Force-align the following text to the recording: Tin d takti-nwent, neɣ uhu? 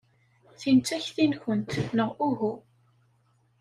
Tin 0.59 0.77
d 0.81 0.85
takti-nwent, 0.87 1.71
neɣ 1.97 2.09
uhu? 2.27 2.53